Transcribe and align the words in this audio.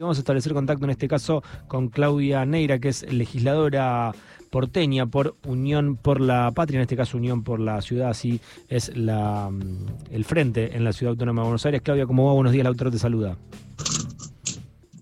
Vamos 0.00 0.18
a 0.18 0.20
establecer 0.20 0.52
contacto 0.52 0.84
en 0.84 0.92
este 0.92 1.08
caso 1.08 1.42
con 1.66 1.88
Claudia 1.88 2.46
Neira, 2.46 2.78
que 2.78 2.90
es 2.90 3.12
legisladora 3.12 4.12
porteña 4.48 5.06
por 5.06 5.34
Unión 5.44 5.96
por 5.96 6.20
la 6.20 6.52
Patria, 6.52 6.76
en 6.76 6.82
este 6.82 6.96
caso 6.96 7.16
Unión 7.16 7.42
por 7.42 7.58
la 7.58 7.82
Ciudad, 7.82 8.08
así 8.08 8.40
es 8.68 8.96
la, 8.96 9.50
mm, 9.50 10.12
el 10.12 10.24
frente 10.24 10.76
en 10.76 10.84
la 10.84 10.92
Ciudad 10.92 11.14
Autónoma 11.14 11.42
de 11.42 11.46
Buenos 11.46 11.66
Aires. 11.66 11.82
Claudia, 11.82 12.06
¿cómo 12.06 12.26
va? 12.26 12.32
Buenos 12.32 12.52
días, 12.52 12.62
Lautaro 12.62 12.92
te 12.92 12.98
saluda. 13.00 13.36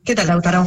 ¿Qué 0.02 0.14
tal, 0.14 0.28
Lautaro? 0.28 0.64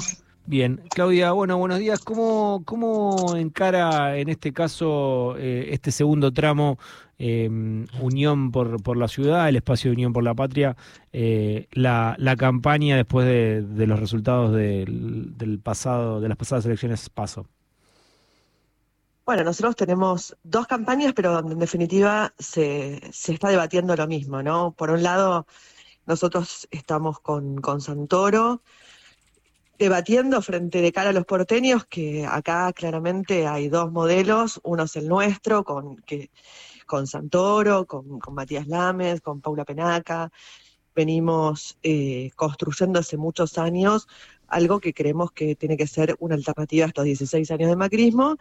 Bien, 0.49 0.81
Claudia, 0.89 1.31
bueno, 1.31 1.57
buenos 1.57 1.77
días. 1.77 1.99
¿Cómo, 1.99 2.63
cómo 2.65 3.35
encara 3.35 4.17
en 4.17 4.29
este 4.29 4.51
caso 4.51 5.35
eh, 5.37 5.69
este 5.71 5.91
segundo 5.91 6.33
tramo 6.33 6.79
Em, 7.21 7.85
Unión 7.99 8.49
por, 8.49 8.81
por, 8.81 8.95
la 8.95 9.09
Ciudad, 9.09 9.49
el 9.49 9.57
espacio 9.57 9.91
de 9.91 9.95
Unión 9.95 10.13
por 10.13 10.23
la 10.23 10.33
Patria, 10.33 10.77
eh, 11.11 11.67
la, 11.73 12.15
la, 12.17 12.37
campaña 12.37 12.95
después 12.95 13.27
de, 13.27 13.87
los 13.87 13.99
resultados 13.99 14.57
pasado, 15.61 16.21
de 16.21 16.29
las 16.29 16.37
pasadas 16.37 16.65
elecciones 16.65 17.09
paso? 17.09 17.45
Bueno, 19.25 19.43
nosotros 19.43 19.75
tenemos 19.75 20.37
dos 20.43 20.65
campañas, 20.65 21.11
pero 21.13 21.39
en 21.39 21.59
definitiva 21.59 22.33
se, 22.39 23.01
se 23.11 23.33
está 23.33 23.49
debatiendo 23.49 23.97
lo 23.97 24.07
mismo, 24.07 24.41
¿no? 24.41 24.71
Por 24.71 24.89
un 24.89 25.03
lado, 25.03 25.45
nosotros 26.05 26.69
estamos 26.71 27.19
con, 27.19 27.59
con 27.59 27.81
Santoro, 27.81 28.61
debatiendo 29.79 30.41
frente 30.41 30.81
de 30.81 30.91
cara 30.91 31.09
a 31.11 31.13
los 31.13 31.25
porteños 31.25 31.85
que 31.85 32.25
acá 32.25 32.71
claramente 32.73 33.47
hay 33.47 33.69
dos 33.69 33.91
modelos, 33.91 34.59
uno 34.63 34.83
es 34.83 34.95
el 34.97 35.07
nuestro, 35.07 35.63
con 35.63 35.95
que 35.97 36.29
con 36.85 37.07
Santoro, 37.07 37.85
con, 37.85 38.19
Matías 38.31 38.67
Lames, 38.67 39.21
con 39.21 39.41
Paula 39.41 39.63
Penaca. 39.63 40.31
Venimos 40.95 41.77
eh, 41.81 42.31
construyendo 42.35 42.99
hace 42.99 43.15
muchos 43.15 43.57
años 43.57 44.07
algo 44.47 44.79
que 44.79 44.93
creemos 44.93 45.31
que 45.31 45.55
tiene 45.55 45.77
que 45.77 45.87
ser 45.87 46.15
una 46.19 46.35
alternativa 46.35 46.85
a 46.85 46.87
estos 46.89 47.05
16 47.05 47.49
años 47.51 47.69
de 47.69 47.75
macrismo 47.75 48.37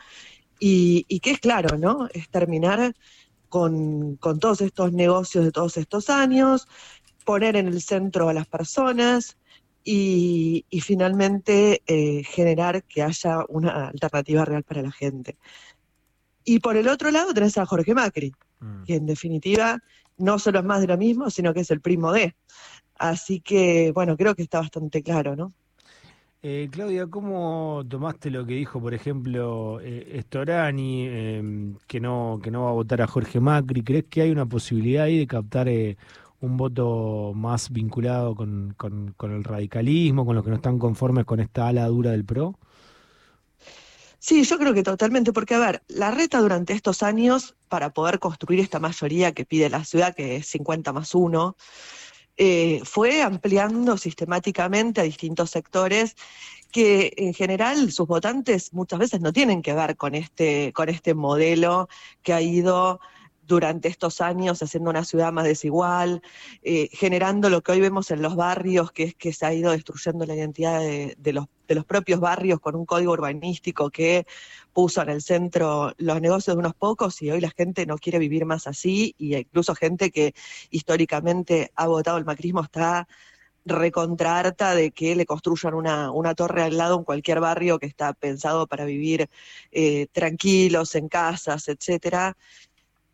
y, 0.59 1.05
que 1.21 1.31
es 1.31 1.39
claro, 1.39 1.79
¿no? 1.79 2.09
Es 2.13 2.29
terminar 2.31 2.95
con, 3.49 4.17
todos 4.17 4.61
estos 4.63 4.93
negocios 4.93 5.45
de 5.45 5.53
todos 5.53 5.77
estos 5.77 6.11
años, 6.11 6.67
poner 7.25 7.55
en 7.55 7.69
el 7.69 7.81
centro 7.81 8.29
a 8.29 8.33
las 8.33 8.47
personas 8.47 9.37
y, 9.91 10.81
finalmente 10.83 11.83
eh, 11.87 12.23
generar 12.23 12.83
que 12.85 13.03
haya 13.03 13.45
una 13.49 13.89
alternativa 13.89 14.45
real 14.45 14.63
para 14.63 14.83
la 14.83 14.93
gente. 14.93 15.39
Y 16.45 16.61
por 16.61 16.77
el 16.77 16.89
otro 16.89 17.11
lado 17.11 17.33
tenés 17.33 17.57
a 17.57 17.65
Jorge 17.65 17.95
Macri, 17.95 18.33
mm. 18.61 18.85
que 18.85 18.97
en 18.97 19.07
definitiva 19.07 19.79
no 20.19 20.39
solo 20.39 20.59
es 20.59 20.65
más 20.67 20.83
de 20.83 20.89
lo 20.89 20.99
mismo, 20.99 21.31
sino 21.31 21.55
que 21.55 21.61
es 21.61 21.71
el 21.71 21.81
primo 21.81 22.13
de. 22.13 22.35
Así 22.99 23.41
que, 23.41 23.93
bueno, 23.95 24.17
creo 24.17 24.35
que 24.35 24.43
está 24.43 24.61
bastante 24.61 25.03
claro, 25.03 25.37
¿no? 25.37 25.55
Eh, 26.43 26.69
Claudia, 26.71 27.07
¿cómo 27.07 27.83
tomaste 27.89 28.31
lo 28.31 28.45
que 28.45 28.55
dijo, 28.55 28.81
por 28.81 28.93
ejemplo, 28.93 29.81
eh, 29.83 30.21
Storani, 30.23 31.07
em, 31.07 31.77
que, 31.87 31.99
no, 31.99 32.41
que 32.43 32.51
no 32.51 32.65
va 32.65 32.71
a 32.71 32.75
votar 32.75 33.01
a 33.01 33.07
Jorge 33.07 33.41
Macri? 33.41 33.83
¿Crees 33.83 34.05
que 34.11 34.21
hay 34.21 34.31
una 34.31 34.47
posibilidad 34.47 35.05
ahí 35.05 35.19
de 35.19 35.27
captar 35.27 35.69
eh, 35.69 35.97
un 36.41 36.57
voto 36.57 37.33
más 37.35 37.71
vinculado 37.71 38.35
con, 38.35 38.75
con, 38.77 39.33
el 39.33 39.45
radicalismo, 39.45 40.25
con 40.25 40.37
los 40.37 40.45
que 40.45 40.51
no 40.51 40.57
están 40.57 40.79
conformes 40.79 41.25
con 41.25 41.41
esta 41.41 41.69
ala 41.69 41.87
dura 41.87 42.13
del 42.13 42.25
PRO? 42.25 42.59
Sí, 44.21 44.45
yo 44.45 44.59
creo 44.59 44.75
que 44.75 44.83
totalmente, 44.83 45.33
porque 45.33 45.55
a 45.55 45.59
ver, 45.59 45.83
la 45.89 46.11
reta 46.11 46.41
durante 46.41 46.73
estos 46.73 47.03
años, 47.03 47.57
para 47.69 47.91
poder 47.91 48.19
construir 48.19 48.61
esta 48.61 48.81
mayoría 48.81 49.33
que 49.33 49.45
pide 49.45 49.71
la 49.71 49.85
ciudad, 49.85 50.15
que 50.15 50.37
es 50.37 50.47
50 50.47 50.93
más 50.93 51.15
1, 51.15 51.57
eh, 52.37 52.81
fue 52.85 53.23
ampliando 53.23 53.97
sistemáticamente 53.97 55.01
a 55.01 55.05
distintos 55.05 55.51
sectores 55.51 56.15
que 56.71 57.13
en 57.17 57.35
general 57.35 57.91
sus 57.91 58.07
votantes 58.07 58.73
muchas 58.73 58.99
veces 59.01 59.21
no 59.21 59.33
tienen 59.33 59.63
que 59.63 59.75
ver 59.75 59.97
con 59.97 60.15
este, 60.15 60.73
con 60.73 60.89
este 60.89 61.15
modelo 61.15 61.89
que 62.23 62.33
ha 62.33 62.41
ido 62.41 63.01
durante 63.49 63.89
estos 63.89 64.21
años 64.21 64.63
haciendo 64.63 64.91
una 64.91 65.05
ciudad 65.05 65.33
más 65.33 65.45
desigual, 65.45 66.23
eh, 66.63 66.91
generando 66.93 67.49
lo 67.49 67.63
que 67.63 67.73
hoy 67.73 67.81
vemos 67.81 68.11
en 68.11 68.21
los 68.21 68.37
barrios, 68.37 68.93
que 68.93 69.05
es 69.05 69.15
que 69.15 69.33
se 69.33 69.47
ha 69.47 69.55
ido 69.55 69.73
destruyendo 69.73 70.27
la 70.27 70.35
identidad 70.35 70.81
de, 70.81 71.33
los, 71.33 71.47
de 71.67 71.75
los 71.75 71.87
propios 71.87 72.21
barrios 72.21 72.61
con 72.61 72.77
un 72.77 72.85
código 72.85 73.13
urbanístico 73.13 73.91
que 73.91 74.27
puso 74.75 75.01
en 75.03 75.09
el 75.09 75.23
centro 75.23 75.95
los 75.97 76.21
negocios 76.21 76.57
de 76.57 76.61
unos 76.61 76.75
pocos 76.75 77.23
y 77.23 77.31
hoy 77.31 77.41
la 77.41 77.51
gente 77.51 77.87
no 77.87 77.97
quiere 77.97 78.19
vivir 78.19 78.45
más 78.45 78.67
así 78.67 79.15
y 79.19 79.35
incluso 79.35 79.75
gente 79.75 80.11
que 80.11 80.35
históricamente 80.71 81.73
ha 81.75 81.87
votado 81.87 82.19
el 82.19 82.27
macrismo 82.27 82.63
está 82.63 83.09
recontrarta 83.69 84.75
de 84.75 84.91
que 84.91 85.15
le 85.15 85.27
construyan 85.27 85.75
una, 85.75 86.11
una, 86.11 86.35
torre 86.35 86.63
al 86.63 86.77
lado 86.77 86.97
en 86.99 87.05
cualquier 87.05 87.41
barrio 87.41 87.79
que 87.79 87.87
está 87.87 88.13
pensado 88.15 88.67
para 88.67 88.85
vivir 88.85 89.29
eh, 89.71 90.07
tranquilos, 90.13 90.95
en 90.95 91.09
casas, 91.09 91.69
etcétera. 91.69 92.37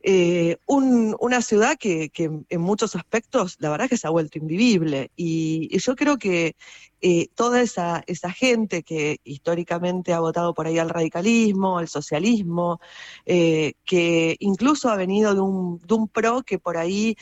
Eh, 0.06 0.58
una 0.66 1.40
ciudad 1.40 1.78
que, 1.78 2.10
en 2.14 2.60
muchos 2.60 2.94
aspectos 2.94 3.56
la 3.58 3.70
verdad 3.70 3.88
que 3.88 3.96
se 3.96 4.06
ha 4.06 4.10
vuelto 4.10 4.36
invivible 4.36 5.10
y, 5.16 5.78
yo 5.78 5.96
creo 5.96 6.18
que 6.18 6.56
eh, 7.00 7.28
toda 7.34 7.62
esa, 7.62 8.04
esa, 8.06 8.30
gente 8.30 8.82
que 8.82 9.18
históricamente 9.24 10.12
ha 10.12 10.20
votado 10.20 10.52
por 10.52 10.66
ahí 10.66 10.78
al 10.78 10.90
radicalismo, 10.90 11.78
al 11.78 11.88
socialismo, 11.88 12.80
eh, 13.24 13.74
que 13.86 14.36
incluso 14.40 14.90
ha 14.90 14.96
venido 14.96 15.34
de 15.34 15.40
un, 15.40 15.78
de 15.78 15.94
un 15.94 16.08
PRO 16.08 16.42
que 16.42 16.58
por 16.58 16.76
ahí 16.76 17.16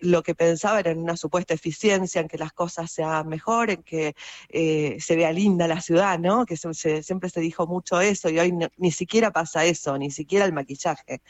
lo 0.00 0.24
que 0.24 0.34
pensaba 0.34 0.80
era 0.80 0.90
en 0.90 0.98
una 0.98 1.16
supuesta 1.16 1.54
eficiencia, 1.54 2.20
en 2.20 2.26
que 2.26 2.38
las 2.38 2.52
cosas 2.52 2.90
sean 2.90 3.28
mejor, 3.28 3.70
en 3.70 3.84
que 3.84 4.16
se 4.52 5.16
vea 5.16 5.32
linda 5.32 5.68
la 5.68 5.80
ciudad, 5.80 6.18
¿no? 6.18 6.44
Que 6.44 6.56
siempre 6.56 7.30
se 7.30 7.40
dijo 7.40 7.68
mucho 7.68 8.00
eso 8.00 8.28
y 8.28 8.40
hoy 8.40 8.52
ni 8.78 8.90
siquiera 8.90 9.30
pasa 9.30 9.64
eso, 9.64 9.96
ni 9.96 10.10
siquiera 10.10 10.44
el 10.44 10.52
maquillaje. 10.52 11.22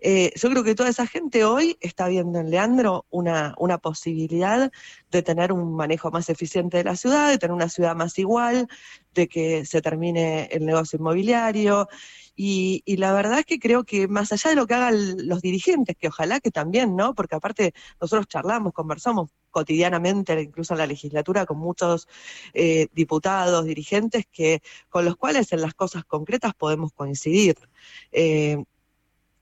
Eh, 0.00 0.32
yo 0.36 0.50
creo 0.50 0.64
que 0.64 0.74
toda 0.74 0.88
esa 0.88 1.06
gente 1.06 1.44
hoy 1.44 1.76
está 1.80 2.08
viendo 2.08 2.38
en 2.38 2.50
Leandro 2.50 3.06
una, 3.10 3.54
una 3.58 3.78
posibilidad 3.78 4.70
de 5.10 5.22
tener 5.22 5.52
un 5.52 5.74
manejo 5.74 6.10
más 6.10 6.28
eficiente 6.28 6.76
de 6.78 6.84
la 6.84 6.96
ciudad, 6.96 7.28
de 7.30 7.38
tener 7.38 7.54
una 7.54 7.68
ciudad 7.68 7.96
más 7.96 8.18
igual, 8.18 8.68
de 9.14 9.28
que 9.28 9.64
se 9.64 9.80
termine 9.82 10.48
el 10.52 10.66
negocio 10.66 10.98
inmobiliario. 10.98 11.88
Y, 12.38 12.82
la 12.98 13.12
verdad 13.14 13.38
es 13.40 13.46
que 13.46 13.58
creo 13.58 13.84
que 13.84 14.08
más 14.08 14.30
allá 14.30 14.50
de 14.50 14.56
lo 14.56 14.66
que 14.66 14.74
hagan 14.74 15.26
los 15.26 15.40
dirigentes, 15.40 15.96
que 15.96 16.08
ojalá 16.08 16.38
que 16.40 16.50
también, 16.50 16.94
¿no? 16.94 17.14
Porque 17.14 17.34
aparte 17.34 17.72
nosotros 17.98 18.28
charlamos, 18.28 18.74
conversamos 18.74 19.30
cotidianamente, 19.50 20.38
incluso 20.42 20.74
en 20.74 20.78
la 20.78 20.86
legislatura, 20.86 21.46
con 21.46 21.58
muchos 21.58 22.08
eh, 22.52 22.88
diputados, 22.92 23.64
dirigentes, 23.64 24.26
que, 24.30 24.60
con 24.90 25.06
los 25.06 25.16
cuales 25.16 25.50
en 25.52 25.62
las 25.62 25.72
cosas 25.72 26.04
concretas 26.04 26.52
podemos 26.54 26.92
coincidir. 26.92 27.56
Eh, 28.12 28.62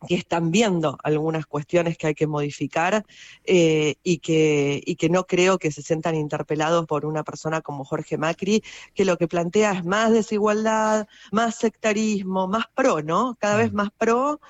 que 0.06 0.15
están 0.15 0.50
viendo 0.50 0.98
algunas 1.03 1.47
cuestiones 1.47 1.97
que 1.98 2.09
hay 2.09 2.15
que 2.15 2.26
modificar 2.26 3.04
eh, 3.44 3.97
y, 4.03 4.19
que, 4.19 4.82
y 4.84 4.97
que 4.97 5.09
no 5.09 5.26
creo 5.26 5.59
que 5.59 5.70
se 5.70 5.82
sientan 5.82 6.15
interpelados 6.15 6.87
por 6.87 7.06
una 7.06 7.25
persona 7.25 7.60
como 7.60 7.84
Jorge 7.84 8.19
Macri, 8.19 8.62
que 8.94 9.04
lo 9.04 9.16
que 9.16 9.28
plantea 9.28 9.72
es 9.72 9.84
más 9.84 10.12
desigualdad, 10.12 11.06
más 11.32 11.56
sectarismo, 11.56 12.48
más 12.48 12.66
pro, 12.75 13.03
¿no? 13.03 13.37
Cada 13.38 13.56
vez 13.56 13.72
mm. 13.72 13.76
más 13.76 13.91
pro 13.97 14.41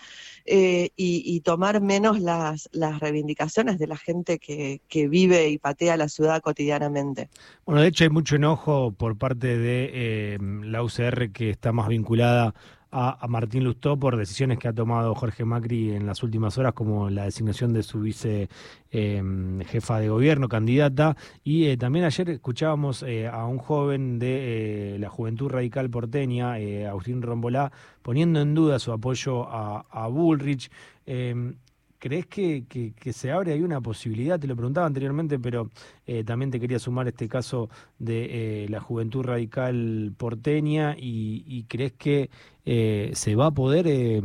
eh, 0.47 0.91
y, 0.95 1.41
tomar 1.41 1.81
menos 1.81 2.21
las, 2.21 2.69
las 2.73 3.01
reivindicaciones 3.01 3.79
de 3.79 3.87
la 3.87 3.97
gente 3.97 4.39
que, 4.39 4.83
que, 4.89 5.09
vive 5.09 5.49
y 5.49 5.57
patea 5.57 5.97
la 5.97 6.09
ciudad 6.09 6.43
cotidianamente. 6.43 7.31
Bueno, 7.65 7.81
de 7.81 7.89
hecho 7.89 8.05
hay 8.05 8.11
mucho 8.11 8.37
enojo 8.37 8.93
por 8.93 9.17
parte 9.17 9.57
de 9.59 9.91
eh, 9.93 10.39
la 10.41 10.83
UCR 10.83 11.33
que 11.33 11.49
está 11.49 11.73
más 11.73 11.89
vinculada 11.89 12.55
a, 12.95 13.27
Martín 13.29 13.65
Lustó 13.65 13.99
por 13.99 14.17
decisiones 14.17 14.59
que 14.59 14.69
ha 14.69 14.73
tomado 14.73 15.15
Jorge 15.17 15.45
Macri 15.45 15.93
en 15.93 16.07
las 16.07 16.23
últimas 16.23 16.57
horas, 16.59 16.75
como 16.75 17.11
la 17.11 17.25
designación 17.25 17.73
de 17.73 17.83
su 17.83 18.01
vice 18.01 18.49
em, 18.93 19.61
jefa 19.63 19.99
de 19.99 20.09
gobierno, 20.09 20.49
candidata. 20.49 21.17
Y 21.43 21.67
eh, 21.67 21.77
también 21.77 22.05
ayer 22.05 22.31
escuchábamos 22.31 23.03
eh, 23.03 23.27
a 23.27 23.47
un 23.47 23.59
joven 23.59 24.21
de 24.21 24.95
eh, 24.95 24.99
la 25.01 25.11
Juventud 25.11 25.49
Radical 25.49 25.91
porteña, 25.91 26.55
Agustín 26.89 27.21
Rombolá, 27.21 27.73
poniendo 28.03 28.41
en 28.41 28.55
duda 28.55 28.79
su 28.79 28.93
apoyo 28.93 29.49
a, 29.49 29.87
a 29.91 30.07
Bullrich. 30.07 30.71
Em, 32.05 32.23
¿Crees 32.23 32.27
que, 32.27 33.13
se 33.13 33.31
abre 33.33 33.53
ahí 33.53 33.63
una 33.63 33.81
posibilidad? 33.81 34.39
Te 34.39 34.47
lo 34.47 34.57
preguntaba 34.57 34.87
anteriormente, 34.87 35.39
pero 35.39 35.71
eh, 36.07 36.25
también 36.25 36.51
te 36.51 36.61
quería 36.61 36.79
sumar 36.79 37.09
este 37.09 37.29
caso 37.29 37.69
de 37.99 38.65
eh, 38.65 38.69
la 38.69 38.81
juventud 38.81 39.23
radical 39.25 40.13
porteña 40.17 40.95
y, 40.99 41.65
crees 41.69 41.93
que 41.93 42.31
eh, 42.67 43.11
se 43.15 43.35
va 43.37 43.47
a 43.47 43.51
poder 43.51 44.23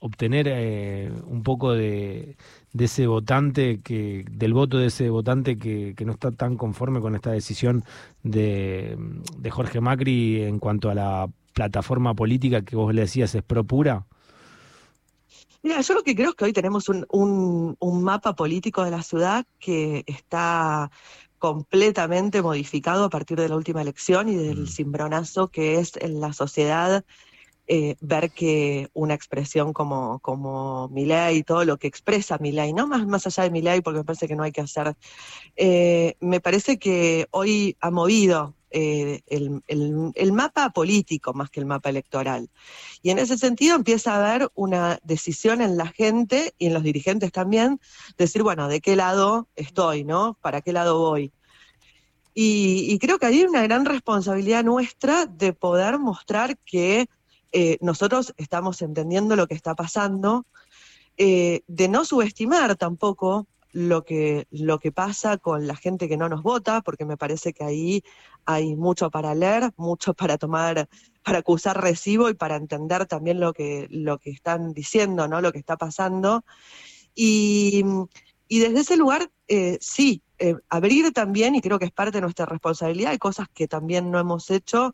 obtener 0.00 1.12
un 1.26 1.42
poco 1.42 1.72
de, 1.72 2.36
ese 2.78 3.06
votante, 3.06 3.80
que 3.82 4.24
del 4.30 4.54
voto 4.54 4.78
de 4.78 4.86
ese 4.86 5.10
votante 5.10 5.58
que, 5.58 5.94
no 6.04 6.12
está 6.12 6.32
tan 6.32 6.56
conforme 6.56 7.00
con 7.00 7.14
esta 7.14 7.30
decisión 7.30 7.84
de, 8.22 8.96
de 9.38 9.50
Jorge 9.50 9.80
Macri 9.80 10.42
en 10.42 10.58
cuanto 10.58 10.90
a 10.90 10.94
la 10.94 11.28
plataforma 11.52 12.14
política 12.14 12.62
que 12.62 12.76
vos 12.76 12.94
le 12.94 13.02
decías 13.02 13.34
es 13.34 13.42
pro 13.42 13.64
pura? 13.64 14.06
Mira, 15.62 15.80
yo 15.80 15.94
lo 15.94 16.02
que 16.02 16.16
creo 16.16 16.30
es 16.30 16.34
que 16.34 16.44
hoy 16.44 16.52
tenemos 16.52 16.88
un, 16.88 17.06
un, 17.08 18.02
mapa 18.02 18.34
político 18.34 18.84
de 18.84 18.90
la 18.90 19.02
ciudad 19.02 19.46
que 19.60 20.02
está 20.06 20.90
completamente 21.38 22.42
modificado 22.42 23.04
a 23.04 23.10
partir 23.10 23.38
de 23.38 23.48
la 23.48 23.56
última 23.56 23.82
elección 23.82 24.28
y 24.28 24.34
del 24.34 24.62
mm. 24.62 24.66
cimbronazo 24.66 25.48
que 25.48 25.78
es 25.78 25.96
en 25.96 26.20
la 26.20 26.32
sociedad 26.32 27.04
eh, 27.68 27.96
ver 28.00 28.32
que 28.32 28.90
una 28.92 29.14
expresión 29.14 29.72
como, 29.72 30.18
como 30.18 30.90
y 30.94 31.42
todo 31.44 31.64
lo 31.64 31.78
que 31.78 31.86
expresa 31.86 32.38
Milei, 32.38 32.72
no 32.72 32.88
más, 32.88 33.06
más 33.06 33.26
allá 33.26 33.44
de 33.44 33.50
Milei, 33.50 33.80
porque 33.82 33.98
me 34.00 34.04
parece 34.04 34.26
que 34.26 34.36
no 34.36 34.42
hay 34.42 34.52
que 34.52 34.62
hacer, 34.62 34.94
eh, 35.56 36.16
me 36.20 36.40
parece 36.40 36.78
que 36.78 37.28
hoy 37.30 37.76
ha 37.80 37.90
movido 37.90 38.54
eh, 38.72 39.20
el, 39.26 40.32
mapa 40.32 40.70
político 40.70 41.34
más 41.34 41.50
que 41.50 41.60
el 41.60 41.66
mapa 41.66 41.90
electoral. 41.90 42.48
Y 43.02 43.10
en 43.10 43.18
ese 43.18 43.36
sentido 43.36 43.76
empieza 43.76 44.14
a 44.14 44.18
haber 44.18 44.50
una 44.54 44.98
decisión 45.04 45.60
en 45.60 45.76
la 45.76 45.88
gente 45.88 46.54
y 46.58 46.66
en 46.66 46.74
los 46.74 46.82
dirigentes 46.82 47.32
también, 47.32 47.80
decir, 48.16 48.42
bueno, 48.42 48.68
¿de 48.68 48.80
qué 48.80 48.96
lado 48.96 49.48
estoy, 49.56 50.04
no? 50.04 50.38
¿Para 50.40 50.62
qué 50.62 50.72
lado 50.72 50.98
voy? 50.98 51.32
Y, 52.34 52.98
creo 52.98 53.18
que 53.18 53.26
hay 53.26 53.42
una 53.44 53.62
gran 53.62 53.84
responsabilidad 53.84 54.64
nuestra 54.64 55.26
de 55.26 55.52
poder 55.52 55.98
mostrar 55.98 56.56
que 56.64 57.06
eh, 57.52 57.76
nosotros 57.82 58.32
estamos 58.38 58.80
entendiendo 58.80 59.36
lo 59.36 59.46
que 59.46 59.54
está 59.54 59.74
pasando, 59.74 60.46
eh, 61.18 61.60
de 61.66 61.88
no 61.88 62.06
subestimar 62.06 62.76
tampoco 62.76 63.46
lo 63.72 64.04
que, 64.04 64.46
lo 64.50 64.78
que 64.78 64.92
pasa 64.92 65.38
con 65.38 65.66
la 65.66 65.76
gente 65.76 66.08
que 66.08 66.16
no 66.16 66.28
nos 66.28 66.42
vota, 66.42 66.82
porque 66.82 67.04
me 67.04 67.16
parece 67.16 67.52
que 67.52 67.64
ahí 67.64 68.04
hay 68.44 68.76
mucho 68.76 69.10
para 69.10 69.34
leer, 69.34 69.72
mucho 69.76 70.14
para 70.14 70.38
tomar, 70.38 70.88
para 71.22 71.38
acusar 71.38 71.80
recibo 71.80 72.28
y 72.28 72.34
para 72.34 72.56
entender 72.56 73.06
también 73.06 73.40
lo 73.40 73.52
que, 73.52 73.88
lo 73.90 74.18
que 74.18 74.30
están 74.30 74.72
diciendo, 74.74 75.26
¿no? 75.28 75.40
Lo 75.40 75.52
que 75.52 75.58
está 75.58 75.76
pasando. 75.76 76.44
Y, 77.14 77.84
desde 78.48 78.80
ese 78.80 78.96
lugar, 78.98 79.30
eh, 79.48 79.78
sí, 79.80 80.22
eh, 80.38 80.56
abrir 80.68 81.12
también, 81.12 81.54
y 81.54 81.62
creo 81.62 81.78
que 81.78 81.86
es 81.86 81.92
parte 81.92 82.18
de 82.18 82.20
nuestra 82.20 82.44
responsabilidad, 82.44 83.12
hay 83.12 83.18
cosas 83.18 83.48
que 83.54 83.66
también 83.66 84.10
no 84.10 84.18
hemos 84.18 84.50
hecho, 84.50 84.92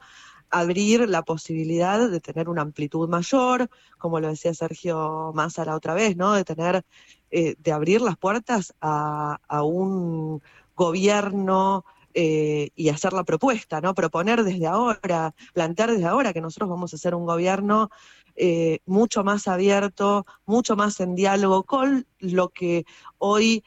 abrir 0.51 1.09
la 1.09 1.23
posibilidad 1.23 2.09
de 2.09 2.21
tener 2.21 2.49
una 2.49 2.63
amplitud 2.63 3.09
mayor, 3.09 3.69
como 3.99 4.21
lo 4.21 4.29
decía 4.29 4.55
Sergio 4.55 5.33
Massa 5.35 5.65
la 5.65 5.75
otra 5.75 5.95
vez, 5.95 6.17
¿no? 6.17 6.35
De 6.35 6.45
tener, 6.45 6.85
eh, 7.31 7.57
de 7.59 7.73
abrir 7.73 8.01
las 8.01 8.17
puertas 8.17 8.75
a, 8.81 9.39
un 9.63 10.43
gobierno 10.75 11.85
eh, 12.15 12.71
y 12.75 12.89
hacer 12.89 13.13
la 13.13 13.25
propuesta, 13.25 13.81
¿no? 13.81 13.95
Proponer 13.95 14.45
desde 14.45 14.67
ahora, 14.67 15.35
plantear 15.53 15.91
desde 15.91 16.07
ahora 16.07 16.33
que 16.33 16.41
nosotros 16.41 16.71
vamos 16.71 16.93
a 16.93 16.97
hacer 16.97 17.15
un 17.15 17.27
gobierno 17.27 17.91
eh, 18.35 18.79
mucho 18.87 19.25
más 19.25 19.47
abierto, 19.47 20.25
mucho 20.47 20.75
más 20.75 21.01
en 21.01 21.15
diálogo 21.15 21.65
con 21.65 22.07
lo 22.19 22.49
que 22.49 22.85
hoy 23.19 23.65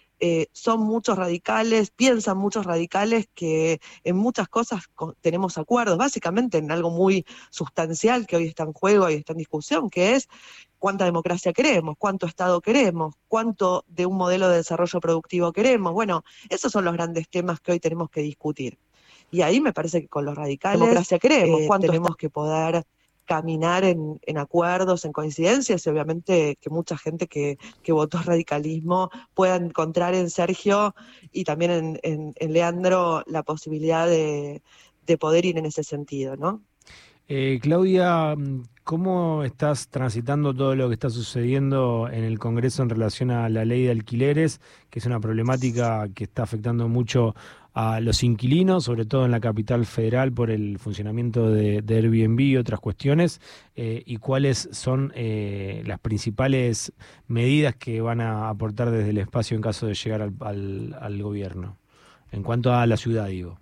son 0.52 0.82
muchos 0.82 1.18
radicales, 1.18 1.90
piensan 1.90 2.38
muchos 2.38 2.68
radicales 2.68 3.28
que 3.34 3.82
en 4.04 4.16
muchas 4.16 4.48
cosas 4.48 4.84
tenemos 5.20 5.58
acuerdos, 5.58 5.98
básicamente 5.98 6.60
en 6.60 6.72
algo 6.72 6.92
muy 6.92 7.26
sustancial 7.50 8.28
que 8.28 8.36
hoy 8.36 8.46
está 8.46 8.62
en 8.62 8.74
juego 8.74 9.10
y 9.10 9.16
está 9.16 9.34
en 9.34 9.40
discusión, 9.40 9.90
que 9.90 10.14
es 10.14 10.30
cuánta 10.82 11.06
democracia 11.06 11.54
queremos, 11.54 11.96
cuánto 12.00 12.26
Estado 12.26 12.60
queremos, 12.60 13.14
cuánto 13.28 13.86
de 13.88 14.08
un 14.08 14.18
modelo 14.18 14.50
de 14.50 14.58
desarrollo 14.58 15.00
productivo 15.00 15.54
queremos. 15.54 15.94
Bueno, 15.94 16.24
esos 16.50 16.72
son 16.72 16.86
los 16.86 16.94
grandes 16.96 17.30
temas 17.30 17.60
que 17.62 17.74
hoy 17.74 17.80
tenemos 17.80 18.10
que 18.10 18.22
discutir. 18.22 18.80
Y 19.30 19.44
ahí 19.44 19.62
me 19.62 19.74
parece 19.74 20.02
que 20.02 20.08
con 20.08 20.26
los 20.26 20.36
radicales 20.36 20.80
democracia 20.80 21.20
queremos, 21.20 21.62
eh, 21.62 21.68
cuánto 21.68 21.86
tenemos 21.86 22.18
que 22.18 22.32
poder 22.32 22.84
caminar 23.26 23.84
en, 23.84 24.20
acuerdos, 24.38 25.06
en 25.06 25.14
coincidencias, 25.14 25.86
y 25.86 25.90
obviamente 25.92 26.58
que 26.60 26.72
mucha 26.72 26.98
gente 26.98 27.28
que, 27.28 27.60
votó 27.90 28.18
radicalismo 28.24 29.12
pueda 29.36 29.58
encontrar 29.58 30.16
en 30.16 30.32
Sergio 30.32 30.96
y 31.32 31.44
también 31.44 32.00
en, 32.02 32.34
Leandro 32.52 33.24
la 33.28 33.44
posibilidad 33.44 34.08
de, 34.08 34.64
poder 35.20 35.46
ir 35.46 35.60
en 35.60 35.68
ese 35.68 35.84
sentido, 35.84 36.38
¿no? 36.38 36.64
Eh, 37.34 37.60
Claudia, 37.62 38.36
¿cómo 38.84 39.46
estás 39.46 39.88
transitando 39.88 40.54
todo 40.54 40.76
lo 40.76 40.90
que 40.90 40.96
está 40.96 41.10
sucediendo 41.10 42.10
en 42.12 42.26
el 42.26 42.38
Congreso 42.40 42.84
en 42.84 42.90
relación 42.90 43.32
a 43.32 43.48
la 43.48 43.64
ley 43.64 43.86
de 43.86 43.92
alquileres, 43.92 44.60
que 44.90 45.00
es 45.00 45.06
una 45.06 45.22
problemática 45.22 46.10
que 46.14 46.26
está 46.26 46.44
afectando 46.44 46.90
mucho 46.90 47.34
a 47.74 48.02
los 48.02 48.22
inquilinos, 48.24 48.84
sobre 48.84 49.06
todo 49.06 49.24
en 49.24 49.32
la 49.32 49.40
capital 49.40 49.86
federal, 49.86 50.34
por 50.34 50.52
el 50.52 50.78
funcionamiento 50.78 51.50
de, 51.50 51.82
Airbnb 51.88 52.42
y 52.42 52.58
otras 52.58 52.82
cuestiones, 52.82 53.40
eh, 53.78 54.04
y 54.06 54.18
cuáles 54.18 54.68
son 54.74 55.14
eh, 55.16 55.84
las 55.86 56.00
principales 56.02 56.92
medidas 57.28 57.78
que 57.78 58.02
van 58.02 58.20
a 58.20 58.50
aportar 58.50 58.92
desde 58.92 59.12
el 59.12 59.20
espacio 59.20 59.56
en 59.56 59.62
caso 59.62 59.88
de 59.88 59.94
llegar 59.94 60.22
al, 60.42 61.22
gobierno, 61.24 61.78
en 62.30 62.44
cuanto 62.44 62.74
a 62.74 62.86
la 62.86 62.98
ciudad, 62.98 63.28
digo. 63.28 63.58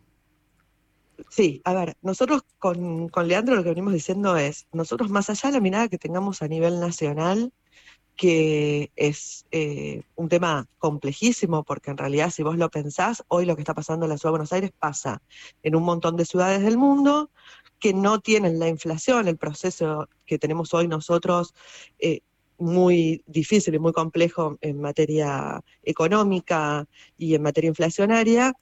Sí, 1.29 1.61
a 1.65 1.73
ver, 1.73 1.97
nosotros 2.01 2.43
con, 2.57 3.09
con 3.09 3.27
Leandro 3.27 3.55
lo 3.55 3.63
que 3.63 3.69
venimos 3.69 3.93
diciendo 3.93 4.37
es, 4.37 4.67
nosotros 4.71 5.09
más 5.09 5.29
allá 5.29 5.49
de 5.49 5.53
la 5.53 5.61
mirada 5.61 5.87
que 5.87 5.97
tengamos 5.97 6.41
a 6.41 6.47
nivel 6.47 6.79
nacional, 6.79 7.51
que 8.15 8.91
es 8.97 9.45
eh, 9.51 10.03
un 10.15 10.27
tema 10.27 10.67
complejísimo, 10.77 11.63
porque 11.63 11.91
en 11.91 11.97
realidad 11.97 12.31
si 12.31 12.43
vos 12.43 12.57
lo 12.57 12.69
pensás, 12.69 13.23
hoy 13.29 13.45
lo 13.45 13.55
que 13.55 13.61
está 13.61 13.73
pasando 13.73 14.05
en 14.05 14.09
la 14.09 14.17
Ciudad 14.17 14.29
de 14.29 14.37
Buenos 14.39 14.53
Aires 14.53 14.71
pasa 14.77 15.21
en 15.63 15.75
un 15.75 15.83
montón 15.83 16.17
de 16.17 16.25
ciudades 16.25 16.61
del 16.61 16.77
mundo 16.77 17.31
que 17.79 17.93
no 17.93 18.19
tienen 18.19 18.59
la 18.59 18.67
inflación, 18.67 19.27
el 19.27 19.37
proceso 19.37 20.09
que 20.25 20.37
tenemos 20.37 20.73
hoy 20.73 20.87
nosotros. 20.87 21.53
Eh, 21.97 22.19
muy 22.57 23.23
difícil 23.25 23.73
y 23.73 23.79
muy 23.79 23.93
complejo 23.93 24.57
en 24.59 24.81
materia 24.81 25.63
económica 25.81 26.85
y 27.17 27.35
en 27.35 27.41
materia 27.41 27.69
inflacionaria, 27.69 28.53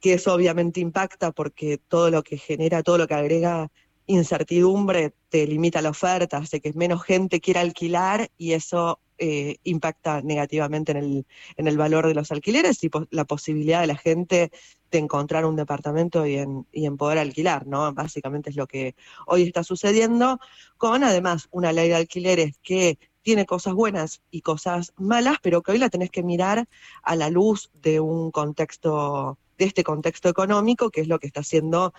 que 0.00 0.14
eso 0.14 0.34
obviamente 0.34 0.80
impacta 0.80 1.32
porque 1.32 1.78
todo 1.78 2.10
lo 2.10 2.22
que 2.22 2.38
genera, 2.38 2.82
todo 2.82 2.98
lo 2.98 3.06
que 3.06 3.14
agrega 3.14 3.70
incertidumbre 4.06 5.14
te 5.28 5.46
limita 5.46 5.82
la 5.82 5.90
oferta, 5.90 6.38
hace 6.38 6.60
que 6.60 6.72
menos 6.74 7.02
gente 7.02 7.40
quiera 7.40 7.60
alquilar 7.60 8.30
y 8.38 8.52
eso 8.52 9.00
eh, 9.18 9.56
impacta 9.64 10.20
negativamente 10.22 10.92
en 10.92 10.98
el, 10.98 11.26
en 11.56 11.66
el 11.66 11.76
valor 11.76 12.06
de 12.06 12.14
los 12.14 12.30
alquileres 12.30 12.84
y 12.84 12.90
la 13.10 13.24
posibilidad 13.24 13.80
de 13.80 13.86
la 13.86 13.96
gente 13.96 14.50
de 14.90 14.98
encontrar 14.98 15.44
un 15.44 15.56
departamento 15.56 16.26
y 16.26 16.36
en, 16.36 16.66
y 16.70 16.86
en 16.86 16.96
poder 16.96 17.18
alquilar, 17.18 17.66
¿no? 17.66 17.92
Básicamente 17.92 18.50
es 18.50 18.56
lo 18.56 18.66
que 18.66 18.94
hoy 19.26 19.42
está 19.42 19.64
sucediendo, 19.64 20.38
con 20.76 21.02
además 21.02 21.48
una 21.50 21.72
ley 21.72 21.88
de 21.88 21.96
alquileres 21.96 22.58
que 22.62 22.98
tiene 23.22 23.46
cosas 23.46 23.74
buenas 23.74 24.22
y 24.30 24.42
cosas 24.42 24.92
malas, 24.96 25.38
pero 25.42 25.62
que 25.62 25.72
hoy 25.72 25.78
la 25.78 25.90
tenés 25.90 26.10
que 26.10 26.22
mirar 26.22 26.68
a 27.02 27.16
la 27.16 27.28
luz 27.28 27.70
de 27.74 27.98
un 27.98 28.30
contexto, 28.30 29.38
de 29.58 29.64
este 29.64 29.84
contexto 29.84 30.28
económico, 30.28 30.90
que 30.90 31.00
es 31.00 31.08
lo 31.08 31.18
que 31.18 31.26
está 31.26 31.40
haciendo 31.40 31.94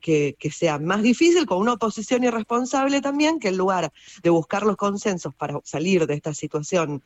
que, 0.00 0.36
sea 0.52 0.78
más 0.78 1.02
difícil, 1.02 1.46
con 1.46 1.58
una 1.58 1.74
oposición 1.74 2.24
irresponsable 2.24 3.00
también, 3.00 3.38
que 3.38 3.48
en 3.48 3.56
lugar 3.56 3.90
de 4.22 4.30
buscar 4.30 4.64
los 4.64 4.76
consensos 4.76 5.34
para 5.34 5.58
salir 5.64 6.06
de 6.06 6.14
esta 6.14 6.34
situación 6.34 7.02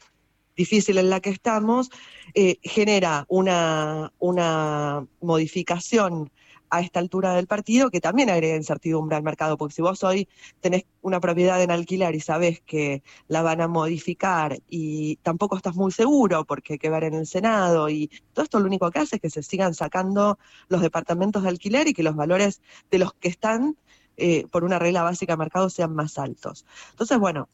difícil 0.57 0.99
en 0.99 1.09
la 1.09 1.21
que 1.21 1.31
estamos, 1.31 1.90
eh, 2.35 2.59
genera 2.62 3.25
una, 3.28 4.12
una 4.19 5.07
modificación 5.21 6.33
a 6.71 6.81
esta 6.81 7.01
altura 7.01 7.35
del 7.35 7.47
partido 7.47 7.91
que 7.91 8.01
también 8.01 8.31
agrega 8.31 8.57
incertidumbre 8.57 9.17
al 9.17 9.23
mercado, 9.23 9.57
porque 9.57 9.75
si 9.75 9.83
vos 9.83 10.03
hoy 10.05 10.29
tenés 10.61 10.85
una 11.03 11.21
propiedad 11.21 11.63
en 11.63 11.71
alquiler 11.71 12.15
y 12.15 12.21
sabés 12.21 12.61
que 12.61 13.03
la 13.29 13.43
van 13.43 13.61
a 13.61 13.69
modificar 13.69 14.59
y 14.69 15.17
tampoco 15.17 15.57
estás 15.57 15.77
muy 15.77 15.93
seguro 15.93 16.45
porque 16.45 16.75
hay 16.75 16.79
que 16.79 16.91
ver 16.91 17.05
en 17.05 17.15
el 17.15 17.27
Senado 17.27 17.89
y 17.89 18.11
todo 18.33 18.45
esto 18.45 18.61
lo 18.61 18.67
único 18.67 18.91
que 18.91 18.99
hace 18.99 19.17
es 19.17 19.23
que 19.23 19.31
se 19.31 19.43
sigan 19.43 19.75
sacando 19.75 20.39
los 20.69 20.81
departamentos 20.81 21.43
de 21.43 21.49
alquiler 21.49 21.89
y 21.89 21.95
que 21.95 22.03
los 22.03 22.17
valores 22.17 22.61
de 22.91 22.99
los 22.99 23.13
que 23.15 23.29
están 23.29 23.77
eh, 24.17 24.47
por 24.51 24.65
una 24.65 24.79
regla 24.79 25.03
básica 25.03 25.35
de 25.35 25.37
mercado 25.39 25.71
sean 25.71 25.95
más 25.95 26.19
altos. 26.19 26.67
Entonces, 26.91 27.19
bueno, 27.19 27.49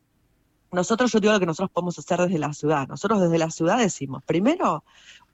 nosotros, 0.75 1.13
yo 1.13 1.21
digo 1.21 1.33
lo 1.33 1.41
que 1.41 1.47
nosotros 1.47 1.71
podemos 1.71 1.99
hacer 1.99 2.21
desde 2.21 2.39
la 2.39 2.53
ciudad. 2.53 2.89
Nosotros 2.89 3.21
desde 3.21 3.39
la 3.39 3.51
ciudad 3.51 3.79
decimos, 3.79 4.23
primero, 4.25 4.85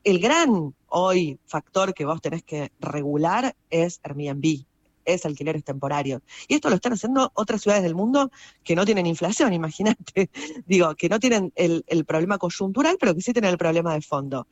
el 0.04 0.18
gran 0.18 0.74
hoy 0.88 1.38
factor 1.46 1.94
que 1.94 2.04
vos 2.04 2.20
tenés 2.20 2.42
que 2.42 2.72
regular 2.80 3.54
es 3.70 4.00
Airbnb, 4.02 4.64
es 5.04 5.26
alquileres 5.26 5.64
temporarios. 5.64 6.22
Y 6.48 6.54
esto 6.54 6.68
lo 6.68 6.76
están 6.76 6.92
haciendo 6.92 7.30
otras 7.34 7.62
ciudades 7.62 7.82
del 7.82 7.94
mundo 7.94 8.30
que 8.62 8.74
no 8.74 8.84
tienen 8.84 9.06
inflación, 9.06 9.52
imagínate. 9.52 10.30
Digo, 10.66 10.94
que 10.94 11.08
no 11.08 11.20
tienen 11.20 11.52
el, 11.56 12.04
problema 12.04 12.38
coyuntural, 12.38 12.96
pero 12.98 13.14
que 13.14 13.20
sí 13.20 13.32
tienen 13.32 13.50
el 13.50 13.58
problema 13.58 13.94
de 13.94 14.02
fondo. 14.02 14.46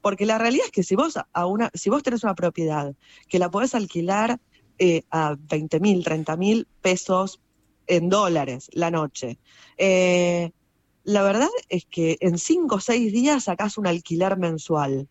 Porque 0.00 0.26
la 0.26 0.38
realidad 0.38 0.66
es 0.66 0.72
que 0.72 0.82
si 0.82 0.96
vos, 0.96 1.18
a 1.32 1.46
una, 1.46 1.70
si 1.74 1.90
vos 1.90 2.02
tenés 2.02 2.24
una 2.24 2.34
propiedad 2.34 2.94
que 3.28 3.38
la 3.38 3.50
podés 3.50 3.74
alquilar 3.74 4.38
eh, 4.78 5.02
a 5.10 5.36
20 5.38 5.80
mil, 5.80 6.04
30 6.04 6.36
mil 6.36 6.68
pesos 6.80 7.40
en 7.86 8.08
dólares 8.08 8.68
la 8.72 8.90
noche, 8.90 9.38
eh, 9.76 10.52
la 11.04 11.22
verdad 11.22 11.48
es 11.68 11.86
que 11.86 12.16
en 12.20 12.38
cinco 12.38 12.76
o 12.76 12.80
seis 12.80 13.12
días 13.12 13.44
sacás 13.44 13.78
un 13.78 13.86
alquiler 13.86 14.36
mensual. 14.36 15.08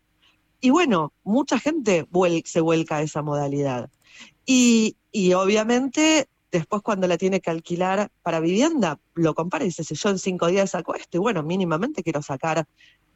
Y 0.60 0.70
bueno, 0.70 1.12
mucha 1.24 1.58
gente 1.58 2.06
se 2.44 2.60
vuelca 2.60 2.96
a 2.96 3.02
esa 3.02 3.22
modalidad. 3.22 3.90
Y, 4.44 4.96
obviamente 5.34 6.28
después 6.52 6.82
cuando 6.82 7.06
la 7.06 7.16
tiene 7.16 7.40
que 7.40 7.50
alquilar 7.50 8.10
para 8.22 8.40
vivienda, 8.40 8.98
lo 9.14 9.34
compara 9.34 9.64
y 9.64 9.68
dice, 9.68 9.84
si 9.84 9.94
yo 9.94 10.10
en 10.10 10.18
cinco 10.18 10.48
días 10.48 10.70
saco 10.70 10.96
esto, 10.96 11.16
y 11.16 11.20
bueno, 11.20 11.44
mínimamente 11.44 12.02
quiero 12.02 12.22
sacar 12.22 12.66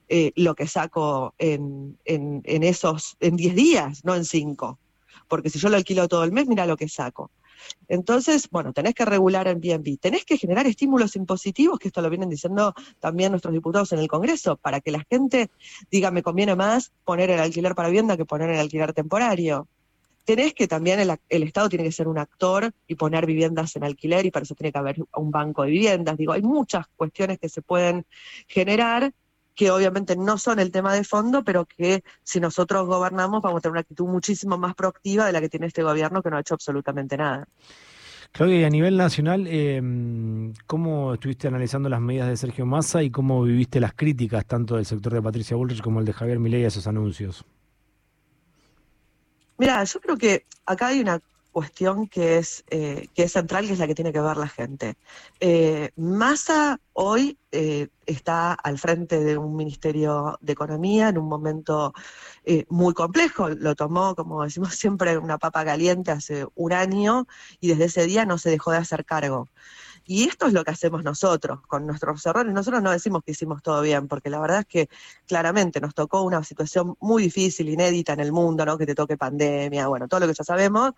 eh, 0.09 0.31
lo 0.37 0.55
que 0.55 0.69
saco 0.69 1.35
en, 1.39 1.99
en, 2.05 2.43
en 2.45 2.63
esos, 2.63 3.17
en 3.19 3.35
10 3.35 3.55
días, 3.57 4.05
no 4.05 4.15
en 4.15 4.25
5. 4.25 4.79
Porque 5.27 5.51
si 5.51 5.59
yo 5.59 5.69
lo 5.69 5.77
alquilo 5.77 6.07
todo 6.07 6.23
el 6.23 6.31
mes, 6.31 6.47
mira 6.47 6.65
lo 6.67 6.77
que 6.77 6.89
saco. 6.89 7.31
Entonces, 7.89 8.49
bueno, 8.51 8.73
tenés 8.73 8.95
que 8.95 9.05
regular 9.05 9.49
en 9.49 9.61
BNB, 9.61 9.99
tenés 9.99 10.25
que 10.25 10.39
generar 10.39 10.67
estímulos 10.67 11.17
impositivos, 11.17 11.79
que 11.79 11.89
esto 11.89 12.03
lo 12.03 12.11
vienen 12.11 12.29
diciendo 12.29 12.75
también 13.01 13.33
nuestros 13.33 13.53
diputados 13.53 13.93
en 13.93 13.99
el 13.99 14.09
Congreso, 14.09 14.57
para 14.57 14.81
que 14.81 14.91
la 14.91 15.05
gente 15.09 15.51
diga, 15.91 16.11
me 16.11 16.23
conviene 16.23 16.57
más 16.57 16.93
poner 17.05 17.31
el 17.31 17.41
alquiler 17.41 17.75
para 17.75 17.89
vivienda 17.89 18.17
que 18.17 18.25
poner 18.25 18.51
el 18.51 18.61
alquiler 18.61 18.93
temporario. 18.93 19.69
Tenés 20.25 20.55
que 20.55 20.67
también 20.67 21.01
el, 21.01 21.15
el, 21.29 21.43
Estado 21.43 21.69
tiene 21.69 21.85
que 21.85 21.93
ser 21.93 22.09
un 22.09 22.19
actor 22.19 22.73
y 22.89 22.95
poner 22.95 23.27
viviendas 23.27 23.77
en 23.77 23.85
alquiler 23.85 24.25
y 24.25 24.31
para 24.31 24.45
eso 24.45 24.55
tiene 24.55 24.73
que 24.73 24.79
haber 24.79 24.97
un 25.15 25.31
banco 25.31 25.65
de 25.65 25.71
viviendas. 25.71 26.17
Digo, 26.17 26.33
hay 26.33 26.41
muchas 26.41 26.87
cuestiones 26.97 27.39
que 27.39 27.51
se 27.51 27.61
pueden 27.61 28.07
generar 28.49 29.13
que 29.55 29.71
obviamente 29.71 30.17
no 30.17 30.39
son 30.39 30.59
el 30.59 30.71
tema 30.71 30.95
de 30.95 31.05
fondo, 31.05 31.45
pero 31.45 31.67
que 31.67 32.03
si 32.23 32.41
nosotros 32.41 32.87
gobernamos 32.87 33.43
vamos 33.43 33.59
a 33.59 33.61
tener 33.63 33.73
una 33.73 33.81
actitud 33.81 34.07
muchísimo 34.07 34.59
más 34.59 34.75
proactiva 34.75 35.27
de 35.27 35.33
la 35.33 35.41
que 35.41 35.49
tiene 35.49 35.67
este 35.67 35.83
gobierno 35.83 36.23
que 36.23 36.31
no 36.31 36.37
ha 36.37 36.41
hecho 36.41 36.55
absolutamente 36.55 37.17
nada. 37.17 37.47
Claudia, 38.33 38.63
y 38.63 38.65
a 38.65 38.71
nivel 38.71 38.97
nacional, 38.97 39.47
eh, 39.47 39.81
¿cómo 40.67 41.15
estuviste 41.15 41.47
analizando 41.47 41.89
las 41.89 42.01
medidas 42.01 42.29
de 42.29 42.37
Sergio 42.37 42.67
Massa 42.67 43.01
y 43.01 43.11
cómo 43.11 43.45
viviste 43.45 43.79
las 43.79 43.95
críticas 43.95 44.45
tanto 44.45 44.75
del 44.75 44.87
sector 44.87 45.15
de 45.15 45.23
Patricia 45.23 45.57
Bullrich 45.57 45.81
como 45.81 46.01
el 46.01 46.05
de 46.05 46.13
Javier 46.13 46.41
Milei 46.41 46.65
a 46.65 46.69
esos 46.69 46.89
anuncios? 46.89 47.45
Mira, 49.57 49.85
yo 49.85 50.01
creo 50.01 50.17
que 50.17 50.47
acá 50.67 50.89
hay 50.89 51.01
una 51.01 51.21
cuestión 51.55 52.09
que 52.09 52.39
es, 52.39 52.65
eh, 52.69 53.07
que 53.15 53.23
es 53.23 53.33
central, 53.33 53.67
que 53.67 53.75
es 53.75 53.79
la 53.79 53.87
que 53.87 53.95
tiene 53.95 54.13
que 54.13 54.21
ver 54.21 54.37
la 54.37 54.49
gente. 54.49 54.97
Eh, 55.39 55.91
Massa 55.95 56.81
hoy 56.93 57.39
eh, 57.53 57.87
está 58.07 58.55
al 58.55 58.77
frente 58.77 59.21
de 59.21 59.39
un 59.39 59.55
Ministerio 59.55 60.37
de 60.41 60.53
Economía 60.53 61.11
en 61.11 61.19
un 61.19 61.29
momento 61.29 61.95
eh, 62.45 62.65
muy 62.69 62.93
complejo. 62.93 63.51
Lo 63.51 63.77
tomó, 63.77 64.17
como 64.17 64.43
decimos 64.43 64.75
siempre, 64.75 65.17
una 65.17 65.39
papa 65.39 65.65
caliente 65.65 66.11
hace 66.11 66.45
un 66.57 66.73
año 66.73 67.29
y 67.61 67.69
desde 67.69 67.85
ese 67.85 68.07
día 68.07 68.25
no 68.27 68.37
se 68.37 68.51
dejó 68.51 68.73
de 68.73 68.79
hacer 68.79 69.05
cargo. 69.05 69.49
Y 70.07 70.29
esto 70.29 70.47
es 70.47 70.53
lo 70.53 70.65
que 70.65 70.71
hacemos 70.71 71.03
nosotros 71.03 71.61
con 71.67 71.87
nuestros 71.87 72.25
errores. 72.27 72.53
Nosotros 72.53 72.83
no 72.83 72.91
decimos 72.91 73.23
que 73.25 73.33
hicimos 73.33 73.63
todo 73.63 73.81
bien, 73.81 74.07
porque 74.07 74.31
la 74.31 74.41
verdad 74.41 74.61
es 74.61 74.67
que 74.67 74.89
claramente 75.27 75.81
nos 75.81 75.95
tocó 75.95 76.23
una 76.23 76.43
situación 76.45 76.97
muy 77.01 77.23
difícil, 77.23 77.69
inédita 77.69 78.13
en 78.13 78.21
el 78.21 78.33
mundo, 78.33 78.67
¿no? 78.67 78.77
Que 78.77 78.87
te 78.87 78.95
toque 78.95 79.17
pandemia, 79.17 79.89
bueno, 79.89 80.07
todo 80.09 80.21
lo 80.21 80.27
que 80.27 80.35
ya 80.35 80.45
sabemos, 80.45 80.93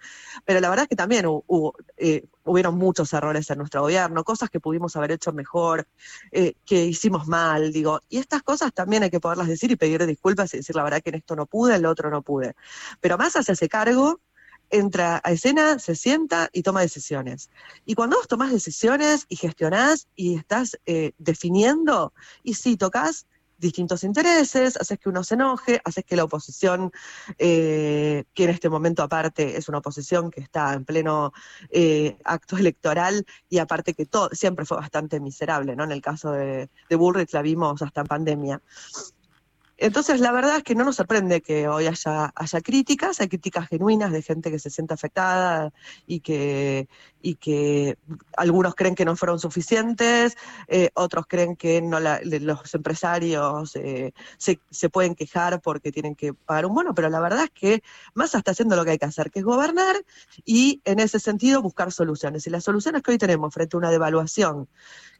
pero 0.44 0.60
la 0.60 0.68
verdad 0.68 0.84
es 0.84 0.88
que 0.88 0.96
también 0.96 1.26
hubo, 1.26 1.74
eh, 1.96 2.24
hubieron 2.44 2.76
muchos 2.76 3.12
errores 3.12 3.48
en 3.50 3.58
nuestro 3.58 3.82
gobierno, 3.82 4.24
cosas 4.24 4.50
que 4.50 4.60
pudimos 4.60 4.96
haber 4.96 5.12
hecho 5.12 5.32
mejor, 5.32 5.86
eh, 6.32 6.54
que 6.64 6.84
hicimos 6.86 7.26
mal, 7.28 7.72
digo, 7.72 8.00
y 8.08 8.18
estas 8.18 8.42
cosas 8.42 8.72
también 8.72 9.02
hay 9.02 9.10
que 9.10 9.20
poderlas 9.20 9.48
decir 9.48 9.70
y 9.70 9.76
pedir 9.76 10.04
disculpas 10.06 10.52
y 10.54 10.58
decir 10.58 10.74
la 10.74 10.82
verdad 10.84 11.02
que 11.02 11.10
en 11.10 11.16
esto 11.16 11.36
no 11.36 11.46
pude, 11.46 11.76
en 11.76 11.82
lo 11.82 11.90
otro 11.90 12.10
no 12.10 12.22
pude. 12.22 12.54
Pero 13.00 13.18
más 13.18 13.36
hacia 13.36 13.52
ese 13.52 13.68
cargo 13.68 14.20
entra 14.70 15.20
a 15.22 15.32
escena, 15.32 15.78
se 15.78 15.94
sienta 15.94 16.48
y 16.52 16.62
toma 16.62 16.80
decisiones. 16.80 17.50
Y 17.84 17.94
cuando 17.94 18.16
vos 18.16 18.28
tomás 18.28 18.52
decisiones 18.52 19.26
y 19.28 19.36
gestionás 19.36 20.08
y 20.14 20.36
estás 20.36 20.78
eh, 20.86 21.12
definiendo, 21.18 22.12
y 22.42 22.54
si 22.54 22.76
tocas 22.76 23.26
distintos 23.58 24.04
intereses, 24.04 24.76
haces 24.76 24.98
que 24.98 25.08
uno 25.08 25.24
se 25.24 25.34
enoje, 25.34 25.80
haces 25.84 26.04
que 26.04 26.16
la 26.16 26.24
oposición, 26.24 26.92
eh, 27.38 28.24
que 28.34 28.44
en 28.44 28.50
este 28.50 28.68
momento 28.68 29.02
aparte 29.02 29.56
es 29.56 29.68
una 29.68 29.78
oposición 29.78 30.30
que 30.30 30.40
está 30.40 30.74
en 30.74 30.84
pleno 30.84 31.32
eh, 31.70 32.18
acto 32.24 32.56
electoral 32.56 33.24
y 33.48 33.58
aparte 33.58 33.94
que 33.94 34.06
todo 34.06 34.28
siempre 34.32 34.64
fue 34.64 34.76
bastante 34.76 35.20
miserable, 35.20 35.74
¿no? 35.76 35.84
En 35.84 35.92
el 35.92 36.02
caso 36.02 36.32
de, 36.32 36.68
de 36.88 36.96
Bullrich 36.96 37.32
la 37.32 37.42
vimos 37.42 37.80
hasta 37.82 38.02
en 38.02 38.06
pandemia. 38.06 38.62
Entonces, 39.78 40.20
la 40.20 40.32
verdad 40.32 40.56
es 40.56 40.62
que 40.62 40.74
no 40.74 40.84
nos 40.84 40.96
sorprende 40.96 41.42
que 41.42 41.68
hoy 41.68 41.86
haya, 41.86 42.32
haya 42.34 42.60
críticas, 42.62 43.20
hay 43.20 43.28
críticas 43.28 43.68
genuinas 43.68 44.10
de 44.10 44.22
gente 44.22 44.50
que 44.50 44.58
se 44.58 44.70
siente 44.70 44.94
afectada 44.94 45.70
y 46.06 46.20
que, 46.20 46.88
y 47.20 47.34
que 47.34 47.98
algunos 48.38 48.74
creen 48.74 48.94
que 48.94 49.04
no 49.04 49.16
fueron 49.16 49.38
suficientes, 49.38 50.38
eh, 50.68 50.90
otros 50.94 51.26
creen 51.26 51.56
que 51.56 51.82
no 51.82 52.00
la, 52.00 52.20
los 52.22 52.74
empresarios 52.74 53.76
eh, 53.76 54.14
se, 54.38 54.88
pueden 54.88 55.14
quejar 55.14 55.60
porque 55.60 55.92
tienen 55.92 56.14
que 56.14 56.32
pagar 56.32 56.64
un 56.64 56.74
bono, 56.74 56.94
pero 56.94 57.10
la 57.10 57.20
verdad 57.20 57.44
es 57.44 57.50
que 57.50 57.82
Massa 58.14 58.38
está 58.38 58.52
haciendo 58.52 58.76
lo 58.76 58.84
que 58.84 58.92
hay 58.92 58.98
que 58.98 59.04
hacer, 59.04 59.30
que 59.30 59.40
es 59.40 59.44
gobernar 59.44 59.96
y 60.46 60.80
en 60.86 61.00
ese 61.00 61.20
sentido 61.20 61.60
buscar 61.60 61.92
soluciones. 61.92 62.46
Y 62.46 62.50
las 62.50 62.64
soluciones 62.64 63.02
que 63.02 63.10
hoy 63.10 63.18
tenemos 63.18 63.52
frente 63.52 63.76
a 63.76 63.78
una 63.78 63.90
devaluación 63.90 64.68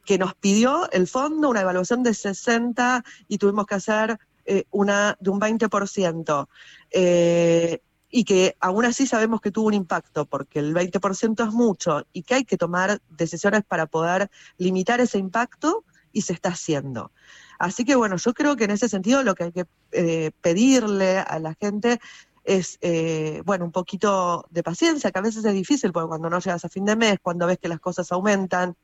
que 0.06 0.16
nos 0.16 0.34
pidió 0.34 0.90
el 0.92 1.06
fondo, 1.08 1.50
una 1.50 1.60
evaluación 1.60 2.02
de 2.02 2.14
60 2.14 3.04
y 3.28 3.36
tuvimos 3.36 3.66
que 3.66 3.74
hacer 3.74 4.18
eh, 4.46 4.64
una 4.70 5.16
de 5.20 5.30
un 5.30 5.40
20%, 5.40 6.48
eh, 6.90 7.80
y 8.08 8.24
que 8.24 8.56
aún 8.60 8.84
así 8.84 9.06
sabemos 9.06 9.40
que 9.40 9.50
tuvo 9.50 9.66
un 9.66 9.74
impacto, 9.74 10.26
porque 10.26 10.60
el 10.60 10.74
20% 10.74 11.46
es 11.46 11.52
mucho, 11.52 12.06
y 12.12 12.22
que 12.22 12.34
hay 12.34 12.44
que 12.44 12.56
tomar 12.56 13.00
decisiones 13.10 13.64
para 13.64 13.86
poder 13.86 14.30
limitar 14.58 15.00
ese 15.00 15.18
impacto, 15.18 15.84
y 16.16 16.22
se 16.22 16.32
está 16.32 16.48
haciendo. 16.48 17.12
Así 17.58 17.84
que 17.84 17.94
bueno, 17.94 18.16
yo 18.16 18.32
creo 18.32 18.56
que 18.56 18.64
en 18.64 18.70
ese 18.70 18.88
sentido 18.88 19.22
lo 19.22 19.34
que 19.34 19.44
hay 19.44 19.52
que 19.52 19.66
eh, 19.92 20.30
pedirle 20.40 21.18
a 21.18 21.38
la 21.38 21.54
gente 21.60 22.00
es, 22.42 22.78
eh, 22.80 23.42
bueno, 23.44 23.66
un 23.66 23.70
poquito 23.70 24.46
de 24.48 24.62
paciencia, 24.62 25.10
que 25.10 25.18
a 25.18 25.22
veces 25.22 25.44
es 25.44 25.52
difícil, 25.52 25.92
porque 25.92 26.08
cuando 26.08 26.30
no 26.30 26.38
llegas 26.38 26.64
a 26.64 26.70
fin 26.70 26.86
de 26.86 26.96
mes, 26.96 27.18
cuando 27.20 27.46
ves 27.46 27.58
que 27.58 27.68
las 27.68 27.80
cosas 27.80 28.10
aumentan, 28.12 28.76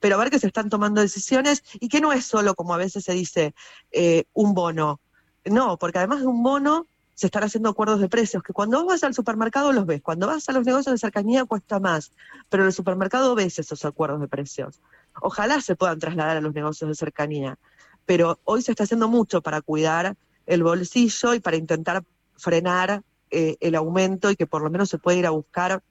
pero 0.00 0.16
ver 0.16 0.30
que 0.30 0.38
se 0.38 0.46
están 0.46 0.70
tomando 0.70 1.02
decisiones 1.02 1.62
y 1.74 1.88
que 1.88 2.00
no 2.00 2.10
es 2.14 2.24
solo, 2.24 2.54
como 2.54 2.72
a 2.72 2.78
veces 2.78 3.04
se 3.04 3.12
dice, 3.12 3.54
eh, 3.92 4.24
un 4.32 4.54
bono, 4.54 5.00
no, 5.44 5.78
porque 5.78 5.98
además 5.98 6.20
de 6.20 6.26
un 6.26 6.42
bono, 6.42 6.86
se 7.14 7.26
están 7.26 7.42
haciendo 7.42 7.70
acuerdos 7.70 8.00
de 8.00 8.08
precios, 8.08 8.44
que 8.44 8.52
cuando 8.52 8.84
vas 8.86 9.02
al 9.02 9.12
supermercado 9.12 9.72
los 9.72 9.86
ves, 9.86 10.00
cuando 10.02 10.28
vas 10.28 10.48
a 10.48 10.52
los 10.52 10.64
negocios 10.64 10.94
de 10.94 10.98
cercanía 10.98 11.44
cuesta 11.44 11.80
más, 11.80 12.12
pero 12.48 12.62
en 12.62 12.68
el 12.68 12.72
supermercado 12.72 13.34
ves 13.34 13.58
esos 13.58 13.84
acuerdos 13.84 14.20
de 14.20 14.28
precios. 14.28 14.80
Ojalá 15.20 15.60
se 15.60 15.74
puedan 15.74 15.98
trasladar 15.98 16.36
a 16.36 16.40
los 16.40 16.54
negocios 16.54 16.88
de 16.88 16.94
cercanía, 16.94 17.58
pero 18.06 18.38
hoy 18.44 18.62
se 18.62 18.70
está 18.70 18.84
haciendo 18.84 19.08
mucho 19.08 19.42
para 19.42 19.62
cuidar 19.62 20.16
el 20.46 20.62
bolsillo 20.62 21.34
y 21.34 21.40
para 21.40 21.56
intentar 21.56 22.04
frenar 22.36 23.02
eh, 23.30 23.56
el 23.58 23.74
aumento 23.74 24.30
y 24.30 24.36
que 24.36 24.46
por 24.46 24.62
lo 24.62 24.70
menos 24.70 24.88
se 24.88 24.98
pueda 24.98 25.18
ir 25.18 25.26
a 25.26 25.30
buscar 25.30 25.82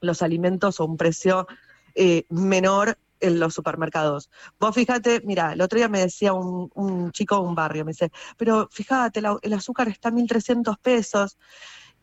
los 0.00 0.22
alimentos 0.22 0.80
a 0.80 0.84
un 0.84 0.96
precio 0.96 1.46
eh, 1.94 2.24
menor 2.30 2.96
en 3.20 3.38
los 3.40 3.54
supermercados. 3.54 4.30
Vos 4.58 4.74
fíjate, 4.74 5.22
mira, 5.24 5.52
el 5.52 5.60
otro 5.60 5.76
día 5.78 5.88
me 5.88 6.00
decía 6.00 6.32
un, 6.32 6.70
un 6.74 7.12
chico 7.12 7.36
de 7.36 7.42
un 7.42 7.54
barrio, 7.54 7.84
me 7.84 7.92
dice, 7.92 8.10
pero 8.36 8.68
fíjate, 8.70 9.20
el 9.42 9.52
azúcar 9.52 9.88
está 9.88 10.08
a 10.08 10.12
1.300 10.12 10.76
pesos. 10.78 11.38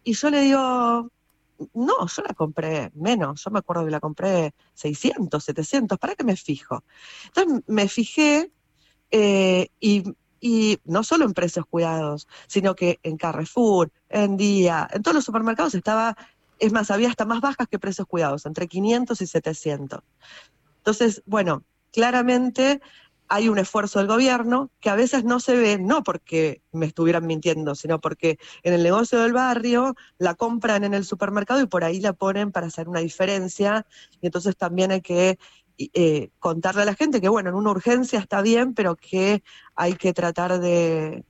Y 0.03 0.13
yo 0.13 0.29
le 0.29 0.41
digo, 0.41 1.11
no, 1.73 2.07
yo 2.07 2.23
la 2.23 2.33
compré 2.33 2.91
menos, 2.95 3.43
yo 3.43 3.51
me 3.51 3.59
acuerdo 3.59 3.85
que 3.85 3.91
la 3.91 3.99
compré 3.99 4.53
600, 4.73 5.43
700, 5.43 5.97
¿para 5.97 6.15
qué 6.15 6.23
me 6.23 6.35
fijo? 6.35 6.83
Entonces 7.27 7.63
me 7.67 7.87
fijé 7.87 8.51
eh, 9.11 9.69
y, 9.79 10.03
y 10.39 10.79
no 10.85 11.03
solo 11.03 11.25
en 11.25 11.33
precios 11.33 11.65
cuidados, 11.65 12.27
sino 12.47 12.75
que 12.75 12.99
en 13.03 13.17
Carrefour, 13.17 13.91
en 14.09 14.37
Día, 14.37 14.87
en 14.91 15.03
todos 15.03 15.15
los 15.15 15.25
supermercados 15.25 15.75
estaba, 15.75 16.17
es 16.59 16.71
más, 16.71 16.91
había 16.91 17.09
hasta 17.09 17.25
más 17.25 17.41
bajas 17.41 17.67
que 17.67 17.79
precios 17.79 18.07
cuidados, 18.07 18.45
entre 18.45 18.67
500 18.67 19.21
y 19.21 19.27
700. 19.27 20.01
Entonces, 20.83 21.23
bueno, 21.25 21.63
claramente 21.93 22.81
hay 23.29 23.47
un 23.47 23.57
esfuerzo 23.57 23.99
del 23.99 24.09
gobierno 24.09 24.69
que 24.81 24.89
a 24.89 24.95
veces 24.95 25.23
no 25.23 25.39
se 25.39 25.55
ve, 25.55 25.79
no 25.79 26.03
porque 26.03 26.61
me 26.73 26.85
estuvieran 26.85 27.25
mintiendo, 27.25 27.73
sino 27.73 28.01
porque 28.01 28.37
en 28.63 28.73
el 28.73 28.83
negocio 28.83 29.21
del 29.21 29.31
barrio 29.31 29.95
la 30.17 30.35
compran 30.35 30.83
en 30.83 30.93
el 30.93 31.05
supermercado 31.05 31.61
y 31.61 31.67
por 31.67 31.85
ahí 31.85 32.01
la 32.01 32.11
ponen 32.11 32.51
para 32.51 32.67
hacer 32.67 32.89
una 32.89 32.99
diferencia. 32.99 33.87
Y 34.21 34.25
entonces 34.25 34.57
también 34.57 34.91
hay 34.91 34.99
que 34.99 35.39
eh, 35.77 36.31
contarle 36.39 36.81
a 36.81 36.85
la 36.85 36.95
gente 36.95 37.21
que, 37.21 37.29
bueno, 37.29 37.49
en 37.49 37.55
una 37.55 37.71
urgencia 37.71 38.19
está 38.19 38.41
bien, 38.41 38.73
pero 38.73 38.97
que 38.97 39.41
hay 39.73 39.93
que 39.93 40.13
tratar 40.13 40.59
de, 40.59 41.23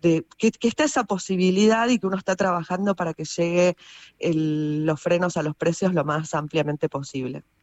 que, 0.00 0.24
que, 0.36 0.68
está 0.68 0.82
esa 0.82 1.04
posibilidad 1.04 1.88
y 1.88 2.00
que 2.00 2.06
uno 2.08 2.18
está 2.18 2.34
trabajando 2.34 2.96
para 2.96 3.14
que 3.14 3.24
llegue 3.24 3.76
los 4.20 5.00
frenos 5.00 5.36
a 5.36 5.44
los 5.44 5.54
precios 5.54 5.94
lo 5.94 6.04
más 6.04 6.34
ampliamente 6.34 6.88
posible. 6.88 7.44